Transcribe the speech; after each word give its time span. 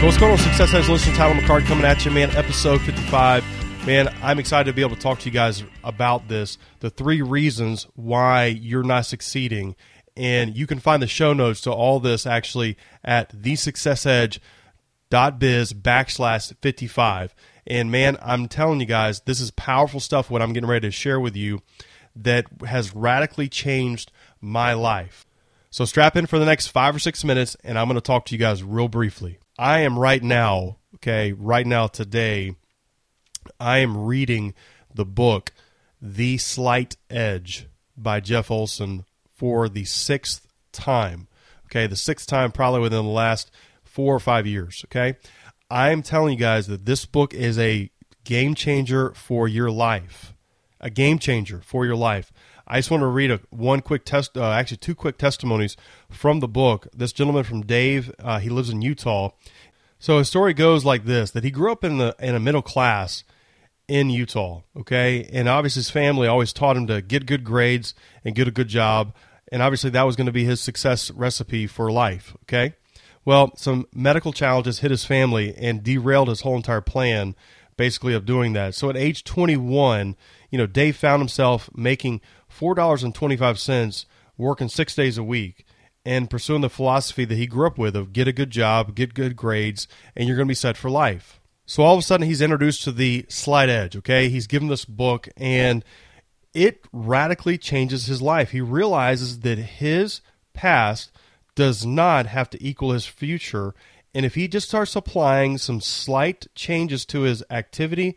So 0.00 0.06
what's 0.06 0.16
going 0.16 0.32
on, 0.32 0.38
Success 0.38 0.72
Edge 0.72 0.88
Listen, 0.88 1.12
Tyler 1.12 1.34
McCart 1.34 1.66
coming 1.66 1.84
at 1.84 2.06
you, 2.06 2.10
man. 2.10 2.30
Episode 2.30 2.80
55. 2.80 3.44
Man, 3.86 4.08
I'm 4.22 4.38
excited 4.38 4.64
to 4.70 4.74
be 4.74 4.80
able 4.80 4.96
to 4.96 5.02
talk 5.02 5.18
to 5.18 5.26
you 5.26 5.30
guys 5.30 5.62
about 5.84 6.26
this. 6.26 6.56
The 6.78 6.88
three 6.88 7.20
reasons 7.20 7.86
why 7.96 8.46
you're 8.46 8.82
not 8.82 9.04
succeeding. 9.04 9.76
And 10.16 10.56
you 10.56 10.66
can 10.66 10.78
find 10.78 11.02
the 11.02 11.06
show 11.06 11.34
notes 11.34 11.60
to 11.62 11.70
all 11.70 12.00
this 12.00 12.24
actually 12.24 12.78
at 13.04 13.38
thesuccessedge.biz 13.42 14.40
backslash 15.74 16.56
55. 16.62 17.34
And 17.66 17.92
man, 17.92 18.16
I'm 18.22 18.48
telling 18.48 18.80
you 18.80 18.86
guys, 18.86 19.20
this 19.26 19.38
is 19.38 19.50
powerful 19.50 20.00
stuff 20.00 20.30
what 20.30 20.40
I'm 20.40 20.54
getting 20.54 20.70
ready 20.70 20.88
to 20.88 20.92
share 20.92 21.20
with 21.20 21.36
you 21.36 21.60
that 22.16 22.46
has 22.66 22.94
radically 22.94 23.50
changed 23.50 24.12
my 24.40 24.72
life. 24.72 25.26
So 25.68 25.84
strap 25.84 26.16
in 26.16 26.24
for 26.24 26.38
the 26.38 26.46
next 26.46 26.68
five 26.68 26.96
or 26.96 26.98
six 26.98 27.22
minutes, 27.22 27.54
and 27.62 27.78
I'm 27.78 27.86
going 27.86 27.96
to 27.96 28.00
talk 28.00 28.24
to 28.26 28.34
you 28.34 28.38
guys 28.38 28.62
real 28.62 28.88
briefly. 28.88 29.38
I 29.60 29.80
am 29.80 29.98
right 29.98 30.22
now, 30.22 30.78
okay, 30.94 31.32
right 31.34 31.66
now 31.66 31.86
today, 31.86 32.56
I 33.60 33.80
am 33.80 34.06
reading 34.06 34.54
the 34.94 35.04
book 35.04 35.52
The 36.00 36.38
Slight 36.38 36.96
Edge 37.10 37.66
by 37.94 38.20
Jeff 38.20 38.50
Olson 38.50 39.04
for 39.36 39.68
the 39.68 39.84
sixth 39.84 40.48
time. 40.72 41.28
Okay, 41.66 41.86
the 41.86 41.94
sixth 41.94 42.26
time 42.26 42.52
probably 42.52 42.80
within 42.80 43.04
the 43.04 43.10
last 43.10 43.50
four 43.84 44.16
or 44.16 44.18
five 44.18 44.46
years. 44.46 44.82
Okay, 44.86 45.18
I'm 45.70 46.00
telling 46.00 46.32
you 46.32 46.40
guys 46.40 46.66
that 46.68 46.86
this 46.86 47.04
book 47.04 47.34
is 47.34 47.58
a 47.58 47.90
game 48.24 48.54
changer 48.54 49.12
for 49.12 49.46
your 49.46 49.70
life. 49.70 50.32
A 50.80 50.88
game 50.88 51.18
changer 51.18 51.60
for 51.62 51.84
your 51.84 51.96
life. 51.96 52.32
I 52.70 52.78
just 52.78 52.90
want 52.90 53.00
to 53.00 53.08
read 53.08 53.32
a 53.32 53.40
one 53.50 53.80
quick 53.80 54.04
test, 54.04 54.36
uh, 54.36 54.52
actually 54.52 54.76
two 54.76 54.94
quick 54.94 55.18
testimonies 55.18 55.76
from 56.08 56.38
the 56.38 56.46
book. 56.46 56.86
This 56.94 57.12
gentleman 57.12 57.42
from 57.42 57.62
Dave, 57.62 58.14
uh, 58.20 58.38
he 58.38 58.48
lives 58.48 58.70
in 58.70 58.80
Utah. 58.80 59.30
So 59.98 60.18
his 60.18 60.28
story 60.28 60.54
goes 60.54 60.84
like 60.84 61.04
this: 61.04 61.32
that 61.32 61.42
he 61.42 61.50
grew 61.50 61.72
up 61.72 61.82
in 61.82 61.98
the 61.98 62.14
in 62.20 62.36
a 62.36 62.40
middle 62.40 62.62
class 62.62 63.24
in 63.88 64.08
Utah. 64.08 64.62
Okay, 64.76 65.28
and 65.32 65.48
obviously 65.48 65.80
his 65.80 65.90
family 65.90 66.28
always 66.28 66.52
taught 66.52 66.76
him 66.76 66.86
to 66.86 67.02
get 67.02 67.26
good 67.26 67.42
grades 67.42 67.92
and 68.24 68.36
get 68.36 68.46
a 68.46 68.52
good 68.52 68.68
job, 68.68 69.16
and 69.50 69.62
obviously 69.62 69.90
that 69.90 70.06
was 70.06 70.14
going 70.14 70.26
to 70.26 70.32
be 70.32 70.44
his 70.44 70.60
success 70.60 71.10
recipe 71.10 71.66
for 71.66 71.90
life. 71.90 72.36
Okay, 72.44 72.74
well, 73.24 73.50
some 73.56 73.88
medical 73.92 74.32
challenges 74.32 74.78
hit 74.78 74.92
his 74.92 75.04
family 75.04 75.56
and 75.56 75.82
derailed 75.82 76.28
his 76.28 76.42
whole 76.42 76.54
entire 76.54 76.80
plan, 76.80 77.34
basically 77.76 78.14
of 78.14 78.24
doing 78.24 78.52
that. 78.52 78.76
So 78.76 78.90
at 78.90 78.96
age 78.96 79.24
21, 79.24 80.14
you 80.50 80.58
know, 80.58 80.66
Dave 80.66 80.96
found 80.96 81.20
himself 81.20 81.68
making 81.74 82.20
$4.25 82.60 84.04
working 84.36 84.68
six 84.68 84.94
days 84.94 85.18
a 85.18 85.24
week 85.24 85.64
and 86.04 86.30
pursuing 86.30 86.62
the 86.62 86.70
philosophy 86.70 87.24
that 87.24 87.36
he 87.36 87.46
grew 87.46 87.66
up 87.66 87.78
with 87.78 87.94
of 87.94 88.12
get 88.12 88.28
a 88.28 88.32
good 88.32 88.50
job, 88.50 88.94
get 88.94 89.14
good 89.14 89.36
grades, 89.36 89.86
and 90.16 90.26
you're 90.26 90.36
going 90.36 90.46
to 90.46 90.50
be 90.50 90.54
set 90.54 90.76
for 90.76 90.90
life. 90.90 91.40
So 91.66 91.82
all 91.82 91.94
of 91.94 92.00
a 92.00 92.02
sudden, 92.02 92.26
he's 92.26 92.40
introduced 92.40 92.82
to 92.84 92.92
the 92.92 93.26
slight 93.28 93.68
edge, 93.68 93.96
okay? 93.96 94.28
He's 94.28 94.46
given 94.46 94.68
this 94.68 94.84
book, 94.84 95.28
and 95.36 95.84
it 96.52 96.84
radically 96.92 97.58
changes 97.58 98.06
his 98.06 98.20
life. 98.20 98.50
He 98.50 98.60
realizes 98.60 99.40
that 99.40 99.58
his 99.58 100.20
past 100.52 101.12
does 101.54 101.86
not 101.86 102.26
have 102.26 102.50
to 102.50 102.66
equal 102.66 102.92
his 102.92 103.06
future. 103.06 103.74
And 104.14 104.26
if 104.26 104.34
he 104.34 104.48
just 104.48 104.68
starts 104.68 104.96
applying 104.96 105.58
some 105.58 105.80
slight 105.80 106.46
changes 106.54 107.04
to 107.06 107.20
his 107.20 107.44
activity 107.50 108.16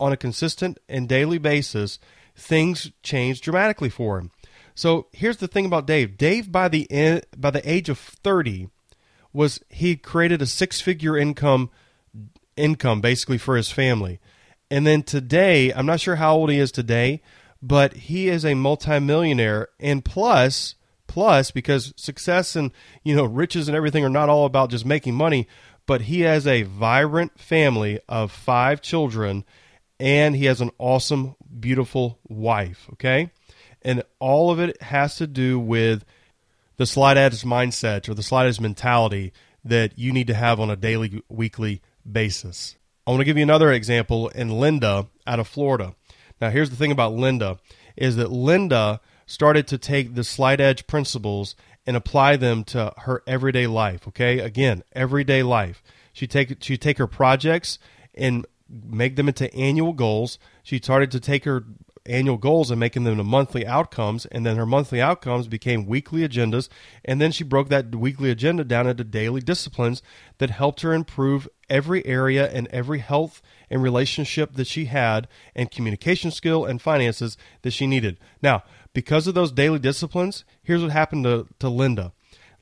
on 0.00 0.12
a 0.12 0.16
consistent 0.16 0.78
and 0.88 1.08
daily 1.08 1.38
basis, 1.38 1.98
things 2.34 2.90
change 3.02 3.40
dramatically 3.40 3.90
for 3.90 4.18
him. 4.18 4.30
So 4.74 5.06
here's 5.12 5.36
the 5.36 5.48
thing 5.48 5.66
about 5.66 5.86
Dave. 5.86 6.16
Dave, 6.16 6.50
by 6.50 6.68
the 6.68 6.90
end, 6.90 7.26
by 7.36 7.50
the 7.50 7.68
age 7.70 7.88
of 7.88 7.98
30, 7.98 8.68
was 9.32 9.60
he 9.68 9.96
created 9.96 10.42
a 10.42 10.46
six-figure 10.46 11.16
income 11.16 11.70
income 12.56 13.00
basically 13.00 13.38
for 13.38 13.56
his 13.56 13.70
family. 13.70 14.20
And 14.70 14.86
then 14.86 15.02
today, 15.02 15.72
I'm 15.72 15.86
not 15.86 16.00
sure 16.00 16.16
how 16.16 16.34
old 16.34 16.50
he 16.50 16.58
is 16.58 16.72
today, 16.72 17.20
but 17.62 17.94
he 17.94 18.28
is 18.28 18.44
a 18.44 18.54
multimillionaire. 18.54 19.68
And 19.78 20.04
plus, 20.04 20.74
plus 21.06 21.50
because 21.50 21.92
success 21.96 22.56
and 22.56 22.72
you 23.02 23.14
know 23.14 23.24
riches 23.24 23.68
and 23.68 23.76
everything 23.76 24.04
are 24.04 24.10
not 24.10 24.28
all 24.28 24.46
about 24.46 24.70
just 24.70 24.84
making 24.86 25.14
money, 25.14 25.46
but 25.86 26.02
he 26.02 26.22
has 26.22 26.46
a 26.46 26.62
vibrant 26.62 27.38
family 27.38 28.00
of 28.08 28.32
five 28.32 28.80
children, 28.80 29.44
and 30.04 30.36
he 30.36 30.44
has 30.44 30.60
an 30.60 30.70
awesome, 30.78 31.34
beautiful 31.58 32.18
wife. 32.28 32.88
Okay 32.92 33.30
and 33.84 34.02
all 34.18 34.50
of 34.50 34.58
it 34.58 34.80
has 34.82 35.16
to 35.16 35.26
do 35.26 35.60
with 35.60 36.04
the 36.76 36.86
slight 36.86 37.16
edge 37.16 37.42
mindset 37.42 38.08
or 38.08 38.14
the 38.14 38.22
slight 38.22 38.46
edge 38.46 38.58
mentality 38.58 39.32
that 39.64 39.98
you 39.98 40.12
need 40.12 40.26
to 40.26 40.34
have 40.34 40.58
on 40.58 40.70
a 40.70 40.76
daily, 40.76 41.22
weekly 41.28 41.82
basis. 42.10 42.76
I 43.06 43.10
want 43.10 43.20
to 43.20 43.24
give 43.24 43.36
you 43.36 43.42
another 43.42 43.70
example 43.70 44.28
in 44.28 44.58
Linda 44.58 45.06
out 45.26 45.38
of 45.38 45.46
Florida. 45.46 45.94
Now, 46.40 46.50
here's 46.50 46.70
the 46.70 46.76
thing 46.76 46.90
about 46.90 47.12
Linda 47.12 47.58
is 47.96 48.16
that 48.16 48.32
Linda 48.32 49.00
started 49.26 49.66
to 49.68 49.78
take 49.78 50.14
the 50.14 50.24
slight 50.24 50.60
edge 50.60 50.86
principles 50.86 51.54
and 51.86 51.96
apply 51.96 52.36
them 52.36 52.64
to 52.64 52.92
her 52.98 53.22
everyday 53.26 53.66
life. 53.66 54.08
Okay, 54.08 54.38
again, 54.40 54.82
everyday 54.92 55.42
life. 55.42 55.82
She 56.12 56.26
take 56.26 56.62
she 56.62 56.76
take 56.76 56.98
her 56.98 57.06
projects 57.06 57.78
and 58.14 58.46
make 58.84 59.16
them 59.16 59.28
into 59.28 59.52
annual 59.54 59.92
goals. 59.92 60.38
She 60.62 60.78
started 60.78 61.10
to 61.12 61.20
take 61.20 61.44
her 61.44 61.64
annual 62.06 62.36
goals 62.36 62.70
and 62.70 62.78
making 62.78 63.04
them 63.04 63.16
to 63.16 63.24
monthly 63.24 63.66
outcomes. 63.66 64.26
And 64.26 64.44
then 64.44 64.56
her 64.56 64.66
monthly 64.66 65.00
outcomes 65.00 65.48
became 65.48 65.86
weekly 65.86 66.26
agendas. 66.26 66.68
And 67.04 67.20
then 67.20 67.32
she 67.32 67.44
broke 67.44 67.68
that 67.70 67.94
weekly 67.94 68.30
agenda 68.30 68.64
down 68.64 68.86
into 68.86 69.04
daily 69.04 69.40
disciplines 69.40 70.02
that 70.38 70.50
helped 70.50 70.82
her 70.82 70.92
improve 70.92 71.48
every 71.70 72.04
area 72.04 72.50
and 72.50 72.68
every 72.68 72.98
health 72.98 73.40
and 73.70 73.82
relationship 73.82 74.54
that 74.54 74.66
she 74.66 74.86
had 74.86 75.28
and 75.54 75.70
communication 75.70 76.30
skill 76.30 76.64
and 76.64 76.82
finances 76.82 77.38
that 77.62 77.72
she 77.72 77.86
needed. 77.86 78.18
Now, 78.42 78.62
because 78.92 79.26
of 79.26 79.34
those 79.34 79.50
daily 79.50 79.78
disciplines, 79.78 80.44
here's 80.62 80.82
what 80.82 80.92
happened 80.92 81.24
to, 81.24 81.48
to 81.58 81.68
Linda. 81.68 82.12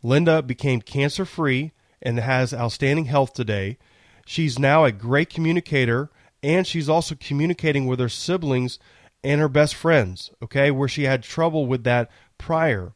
Linda 0.03 0.43
became 0.43 0.81
cancer 0.81 1.25
free 1.25 1.73
and 2.01 2.19
has 2.19 2.55
outstanding 2.55 3.07
health 3.07 3.33
today. 3.33 3.79
She's 4.27 4.59
now 4.59 4.85
a 4.85 4.93
great 4.93 5.31
communicator 5.31 6.11
and 6.43 6.67
she's 6.67 6.89
also 6.89 7.15
communicating 7.15 7.87
with 7.87 8.01
her 8.01 8.09
siblings 8.09 8.79
and 9.23 9.41
her 9.41 9.49
best 9.49 9.75
friends, 9.75 10.31
okay, 10.43 10.71
where 10.71 10.89
she 10.89 11.05
had 11.05 11.23
trouble 11.23 11.67
with 11.67 11.85
that 11.85 12.11
prior. 12.39 12.93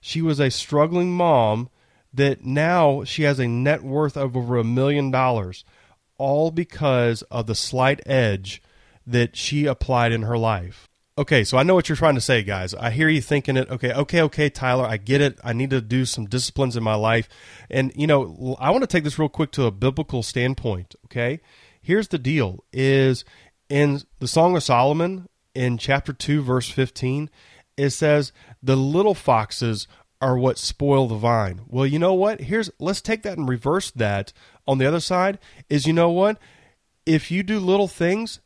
She 0.00 0.20
was 0.20 0.40
a 0.40 0.50
struggling 0.50 1.12
mom 1.12 1.70
that 2.12 2.44
now 2.44 3.04
she 3.04 3.22
has 3.22 3.38
a 3.38 3.46
net 3.46 3.82
worth 3.82 4.16
of 4.16 4.36
over 4.36 4.56
a 4.56 4.64
million 4.64 5.10
dollars, 5.10 5.64
all 6.16 6.50
because 6.50 7.22
of 7.22 7.46
the 7.46 7.54
slight 7.54 8.00
edge 8.06 8.62
that 9.06 9.36
she 9.36 9.66
applied 9.66 10.12
in 10.12 10.22
her 10.22 10.36
life. 10.36 10.87
Okay, 11.18 11.42
so 11.42 11.58
I 11.58 11.64
know 11.64 11.74
what 11.74 11.88
you're 11.88 11.96
trying 11.96 12.14
to 12.14 12.20
say, 12.20 12.44
guys. 12.44 12.74
I 12.74 12.90
hear 12.90 13.08
you 13.08 13.20
thinking 13.20 13.56
it. 13.56 13.68
Okay, 13.68 13.92
okay, 13.92 14.22
okay, 14.22 14.48
Tyler, 14.48 14.86
I 14.86 14.98
get 14.98 15.20
it. 15.20 15.36
I 15.42 15.52
need 15.52 15.70
to 15.70 15.80
do 15.80 16.04
some 16.04 16.26
disciplines 16.26 16.76
in 16.76 16.84
my 16.84 16.94
life. 16.94 17.28
And, 17.68 17.92
you 17.96 18.06
know, 18.06 18.56
I 18.60 18.70
want 18.70 18.82
to 18.82 18.86
take 18.86 19.02
this 19.02 19.18
real 19.18 19.28
quick 19.28 19.50
to 19.52 19.64
a 19.64 19.72
biblical 19.72 20.22
standpoint, 20.22 20.94
okay? 21.06 21.40
Here's 21.82 22.06
the 22.06 22.18
deal 22.18 22.62
is 22.72 23.24
in 23.68 24.02
the 24.20 24.28
Song 24.28 24.56
of 24.56 24.62
Solomon, 24.62 25.28
in 25.56 25.76
chapter 25.76 26.12
2, 26.12 26.40
verse 26.40 26.70
15, 26.70 27.30
it 27.76 27.90
says, 27.90 28.30
The 28.62 28.76
little 28.76 29.14
foxes 29.14 29.88
are 30.20 30.38
what 30.38 30.56
spoil 30.56 31.08
the 31.08 31.16
vine. 31.16 31.62
Well, 31.66 31.84
you 31.84 31.98
know 31.98 32.14
what? 32.14 32.42
Here's 32.42 32.70
let's 32.78 33.00
take 33.00 33.22
that 33.22 33.38
and 33.38 33.48
reverse 33.48 33.90
that 33.90 34.32
on 34.68 34.78
the 34.78 34.86
other 34.86 35.00
side 35.00 35.40
is 35.68 35.84
you 35.84 35.92
know 35.92 36.10
what? 36.10 36.38
If 37.06 37.32
you 37.32 37.42
do 37.42 37.58
little 37.58 37.88
things 37.88 38.38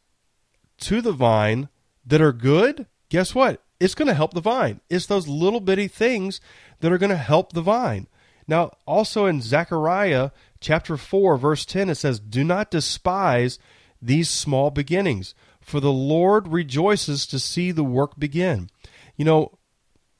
to 0.78 1.02
the 1.02 1.12
vine 1.12 1.68
that 2.04 2.20
are 2.20 2.32
good, 2.32 2.86
guess 3.08 3.34
what? 3.34 3.62
It's 3.80 3.94
going 3.94 4.08
to 4.08 4.14
help 4.14 4.34
the 4.34 4.40
vine. 4.40 4.80
It's 4.88 5.06
those 5.06 5.28
little 5.28 5.60
bitty 5.60 5.88
things 5.88 6.40
that 6.80 6.92
are 6.92 6.98
going 6.98 7.10
to 7.10 7.16
help 7.16 7.52
the 7.52 7.62
vine. 7.62 8.06
Now, 8.46 8.72
also 8.86 9.26
in 9.26 9.40
Zechariah 9.40 10.30
chapter 10.60 10.96
4 10.96 11.36
verse 11.36 11.64
10 11.64 11.90
it 11.90 11.96
says, 11.96 12.20
"Do 12.20 12.44
not 12.44 12.70
despise 12.70 13.58
these 14.02 14.28
small 14.28 14.70
beginnings, 14.70 15.34
for 15.60 15.78
the 15.78 15.92
Lord 15.92 16.48
rejoices 16.48 17.24
to 17.26 17.38
see 17.38 17.70
the 17.70 17.84
work 17.84 18.18
begin. 18.18 18.68
You 19.16 19.24
know, 19.24 19.58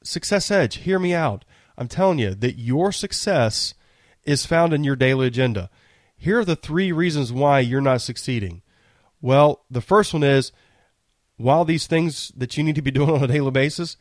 Success 0.05 0.51
Edge, 0.51 0.77
hear 0.77 0.99
me 0.99 1.13
out. 1.13 1.45
I'm 1.77 1.89
telling 1.89 2.19
you 2.19 2.35
that 2.37 2.59
your 2.59 2.93
success 2.93 3.75
is 4.25 4.47
found 4.47 4.73
in 4.73 4.85
your 4.85 4.97
daily 4.97 5.27
agenda. 5.27 5.69
here 6.17 6.39
are 6.39 6.45
the 6.45 6.55
three 6.55 6.93
reasons 6.93 7.33
why 7.33 7.59
you're 7.59 7.81
not 7.81 8.01
succeeding. 8.01 8.63
Well, 9.21 9.65
the 9.69 9.81
first 9.81 10.13
one 10.13 10.23
is 10.23 10.53
while 11.43 11.65
these 11.65 11.87
things 11.87 12.33
that 12.37 12.57
you 12.57 12.63
need 12.63 12.77
to 12.77 12.83
be 12.83 12.91
doing 12.91 13.11
on 13.11 13.23
a 13.23 13.27
daily 13.27 13.51
basis, 13.51 13.97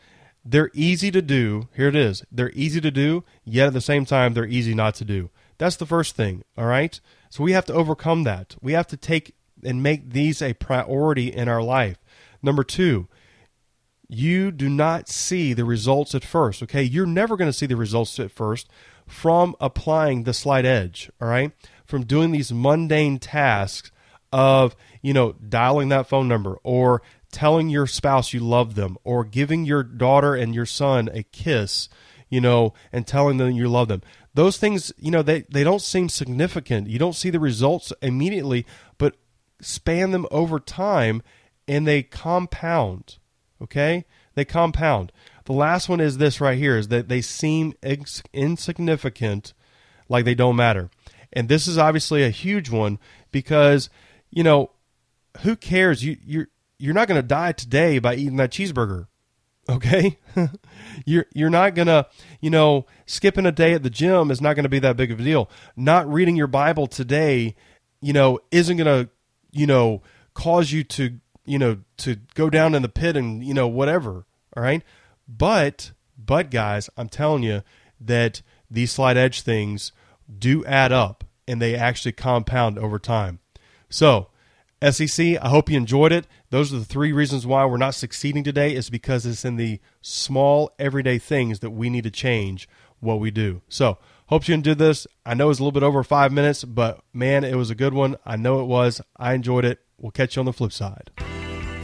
they're 0.46 0.72
easy 0.74 1.12
to 1.12 1.22
do. 1.22 1.68
Here 1.76 1.88
it 1.88 1.96
is. 1.96 2.24
They're 2.32 2.52
easy 2.52 2.80
to 2.82 2.92
do, 2.92 3.24
yet 3.44 3.68
at 3.68 3.74
the 3.74 3.82
same 3.82 4.06
time, 4.06 4.34
they're 4.34 4.46
easy 4.46 4.74
not 4.74 4.96
to 4.96 5.06
do. 5.06 5.30
That's 5.58 5.76
the 5.76 5.86
first 5.86 6.16
thing, 6.16 6.44
all 6.58 6.66
right? 6.66 7.00
So 7.30 7.44
we 7.44 7.52
have 7.52 7.66
to 7.66 7.74
overcome 7.74 8.24
that. 8.24 8.56
We 8.62 8.74
have 8.74 8.88
to 8.88 8.98
take 8.98 9.36
and 9.64 9.84
make 9.84 10.12
these 10.12 10.42
a 10.42 10.54
priority 10.54 11.32
in 11.32 11.48
our 11.48 11.62
life. 11.62 11.98
Number 12.42 12.64
two, 12.64 13.08
you 14.08 14.52
do 14.52 14.68
not 14.68 15.08
see 15.08 15.54
the 15.54 15.66
results 15.66 16.14
at 16.14 16.24
first, 16.24 16.62
okay? 16.64 16.84
You're 16.84 17.06
never 17.06 17.38
going 17.38 17.50
to 17.50 17.58
see 17.58 17.68
the 17.68 17.76
results 17.76 18.20
at 18.20 18.32
first 18.32 18.68
from 19.08 19.56
applying 19.60 20.24
the 20.24 20.34
slight 20.34 20.66
edge, 20.66 21.12
all 21.22 21.28
right? 21.28 21.52
From 21.86 22.06
doing 22.06 22.32
these 22.32 22.52
mundane 22.52 23.20
tasks 23.20 23.92
of, 24.34 24.76
you 25.02 25.14
know, 25.14 25.34
dialing 25.34 25.90
that 25.90 26.08
phone 26.08 26.28
number 26.28 26.58
or 26.64 27.02
telling 27.32 27.70
your 27.70 27.88
spouse 27.88 28.34
you 28.34 28.40
love 28.40 28.76
them 28.76 28.98
or 29.04 29.24
giving 29.24 29.66
your 29.66 29.84
daughter 29.84 30.36
and 30.36 30.54
your 30.54 30.66
son 30.66 31.10
a 31.14 31.24
kiss, 31.24 31.90
you 32.30 32.42
know, 32.42 32.74
and 32.92 33.08
telling 33.08 33.38
them 33.38 33.52
you 33.52 33.68
love 33.68 33.88
them. 33.88 34.02
Those 34.34 34.58
things, 34.58 34.94
you 34.98 35.12
know, 35.12 35.22
they, 35.22 35.42
they 35.50 35.64
don't 35.64 35.82
seem 35.82 36.10
significant. 36.10 36.88
You 36.88 37.00
don't 37.00 37.16
see 37.16 37.30
the 37.30 37.40
results 37.40 37.92
immediately, 38.02 38.66
but 38.98 39.18
span 39.62 40.12
them 40.12 40.26
over 40.32 40.60
time 40.60 41.22
and 41.68 41.88
they 41.88 42.04
compound. 42.04 43.18
Okay? 43.62 44.06
They 44.36 44.46
compound. 44.46 45.12
The 45.46 45.54
last 45.54 45.90
one 45.90 46.00
is 46.00 46.18
this 46.18 46.40
right 46.40 46.58
here 46.58 46.78
is 46.78 46.88
that 46.90 47.10
they 47.10 47.22
seem 47.22 47.74
ins- 47.84 48.24
insignificant, 48.34 49.54
like 50.08 50.26
they 50.26 50.36
don't 50.36 50.56
matter. 50.56 50.90
And 51.34 51.50
this 51.50 51.68
is 51.68 51.78
obviously 51.78 52.24
a 52.24 52.30
huge 52.30 52.70
one 52.70 53.00
because, 53.32 53.90
you 54.30 54.44
know, 54.44 54.72
who 55.40 55.56
cares? 55.56 56.04
You 56.04 56.18
you're 56.26 56.48
you're 56.82 56.96
not 56.96 57.08
going 57.08 57.22
to 57.22 57.28
die 57.28 57.52
today 57.52 58.00
by 58.00 58.16
eating 58.16 58.38
that 58.38 58.52
cheeseburger. 58.52 59.08
Okay? 59.70 60.18
you're 61.06 61.28
you're 61.34 61.52
not 61.52 61.76
going 61.76 61.88
to, 61.88 62.08
you 62.40 62.50
know, 62.50 62.88
skipping 63.06 63.46
a 63.46 63.52
day 63.52 63.74
at 63.74 63.84
the 63.84 63.90
gym 63.90 64.32
is 64.32 64.42
not 64.42 64.56
going 64.56 64.64
to 64.64 64.70
be 64.70 64.80
that 64.80 64.98
big 64.98 65.12
of 65.12 65.20
a 65.20 65.24
deal. 65.24 65.50
Not 65.76 66.12
reading 66.12 66.36
your 66.36 66.48
Bible 66.48 66.88
today, 66.88 67.56
you 68.02 68.14
know, 68.14 68.40
isn't 68.50 68.78
going 68.78 69.06
to, 69.06 69.12
you 69.52 69.68
know, 69.68 70.02
cause 70.34 70.72
you 70.72 70.84
to, 70.86 71.20
you 71.46 71.60
know, 71.60 71.78
to 71.98 72.16
go 72.34 72.50
down 72.50 72.74
in 72.74 72.82
the 72.82 72.90
pit 72.90 73.16
and, 73.16 73.44
you 73.44 73.54
know, 73.54 73.68
whatever. 73.68 74.26
All 74.58 74.64
right? 74.64 74.82
But 75.28 75.92
but 76.18 76.50
guys, 76.50 76.90
I'm 76.98 77.10
telling 77.10 77.44
you 77.44 77.62
that 78.00 78.42
these 78.70 78.92
slight 78.92 79.18
edge 79.18 79.42
things 79.42 79.92
do 80.40 80.66
add 80.66 80.92
up 80.92 81.24
and 81.48 81.62
they 81.62 81.76
actually 81.76 82.14
compound 82.14 82.80
over 82.80 82.98
time. 82.98 83.40
So, 83.90 84.31
SEC, 84.90 85.38
I 85.42 85.50
hope 85.50 85.70
you 85.70 85.78
enjoyed 85.78 86.12
it. 86.12 86.26
Those 86.50 86.74
are 86.74 86.80
the 86.80 86.86
three 86.86 87.12
reasons 87.12 87.46
why 87.46 87.66
we're 87.66 87.78
not 87.78 87.94
succeeding 87.94 88.44
today 88.44 88.74
is 88.74 88.90
because 88.90 89.26
it's 89.28 89.46
in 89.46 89.58
the 89.58 89.80
small 90.02 90.72
everyday 90.80 91.20
things 91.20 91.60
that 91.60 91.70
we 91.70 91.90
need 91.90 92.04
to 92.06 92.12
change 92.12 92.68
what 93.00 93.20
we 93.20 93.30
do. 93.30 93.62
So, 93.70 94.00
hope 94.28 94.48
you 94.48 94.56
enjoyed 94.56 94.80
this. 94.80 95.06
I 95.26 95.36
know 95.36 95.52
it's 95.52 95.60
a 95.60 95.64
little 95.64 95.72
bit 95.72 95.84
over 95.84 96.04
5 96.04 96.32
minutes, 96.32 96.64
but 96.64 97.00
man, 97.14 97.44
it 97.44 97.56
was 97.56 97.70
a 97.70 97.76
good 97.76 97.94
one. 97.94 98.16
I 98.26 98.38
know 98.38 98.60
it 98.60 98.66
was. 98.66 99.02
I 99.18 99.34
enjoyed 99.34 99.66
it. 99.66 99.80
We'll 99.98 100.12
catch 100.12 100.36
you 100.36 100.40
on 100.40 100.48
the 100.48 100.54
flip 100.54 100.72
side. 100.72 101.12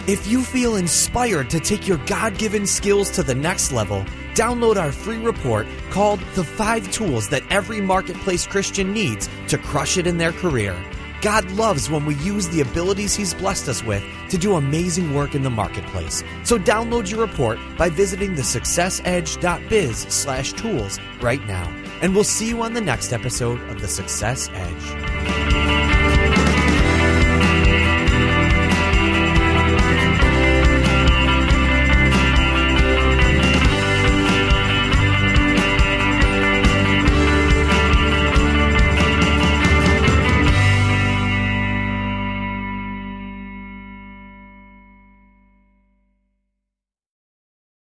If 0.07 0.25
you 0.25 0.41
feel 0.41 0.77
inspired 0.77 1.49
to 1.51 1.59
take 1.59 1.87
your 1.87 1.97
God 2.05 2.37
given 2.37 2.65
skills 2.65 3.11
to 3.11 3.23
the 3.23 3.35
next 3.35 3.73
level, 3.73 4.05
download 4.33 4.77
our 4.77 4.91
free 4.91 5.17
report 5.17 5.67
called 5.91 6.19
The 6.33 6.45
Five 6.45 6.89
Tools 6.91 7.29
That 7.29 7.43
Every 7.51 7.81
Marketplace 7.81 8.47
Christian 8.47 8.93
Needs 8.93 9.29
to 9.49 9.57
Crush 9.57 9.97
It 9.97 10.07
in 10.07 10.17
Their 10.17 10.31
Career. 10.31 10.81
God 11.21 11.49
loves 11.51 11.89
when 11.89 12.05
we 12.05 12.15
use 12.15 12.47
the 12.49 12.61
abilities 12.61 13.15
He's 13.15 13.33
blessed 13.33 13.69
us 13.69 13.83
with 13.83 14.03
to 14.29 14.37
do 14.37 14.55
amazing 14.55 15.13
work 15.13 15.35
in 15.35 15.41
the 15.41 15.49
marketplace. 15.49 16.23
So 16.43 16.57
download 16.57 17.09
your 17.09 17.21
report 17.21 17.59
by 17.77 17.89
visiting 17.89 18.35
thesuccessedge.biz 18.35 19.97
slash 19.97 20.53
tools 20.53 20.99
right 21.21 21.45
now. 21.47 21.65
And 22.01 22.13
we'll 22.13 22.23
see 22.23 22.47
you 22.47 22.61
on 22.61 22.73
the 22.73 22.81
next 22.81 23.13
episode 23.13 23.61
of 23.69 23.81
The 23.81 23.87
Success 23.87 24.49
Edge. 24.53 25.46